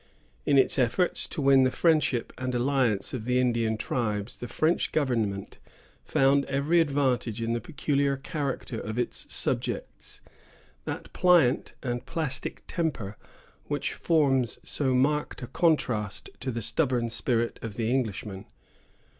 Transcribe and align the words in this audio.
In 0.47 0.57
its 0.57 0.79
efforts 0.79 1.27
to 1.27 1.43
win 1.43 1.61
the 1.61 1.69
friendship 1.69 2.33
and 2.35 2.55
alliance 2.55 3.13
of 3.13 3.25
the 3.25 3.39
Indian 3.39 3.77
tribes, 3.77 4.37
the 4.37 4.47
French 4.47 4.91
government 4.91 5.59
found 6.03 6.43
every 6.45 6.81
advantage 6.81 7.39
in 7.39 7.53
the 7.53 7.61
peculiar 7.61 8.17
character 8.17 8.79
of 8.79 8.97
its 8.97 9.31
subjects——that 9.31 11.13
pliant 11.13 11.75
and 11.83 12.07
plastic 12.07 12.63
temper 12.65 13.15
which 13.65 13.93
forms 13.93 14.57
so 14.63 14.95
marked 14.95 15.43
a 15.43 15.47
contrast 15.47 16.31
to 16.39 16.49
the 16.49 16.63
stubborn 16.63 17.11
spirit 17.11 17.59
of 17.61 17.75
the 17.75 17.91
Englishman. 17.91 18.47